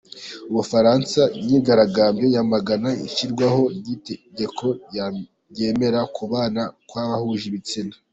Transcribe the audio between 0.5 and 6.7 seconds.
Bufaransa Imyigaragambyo yamagana ishyirwaho ry’itegeko ryemera kubana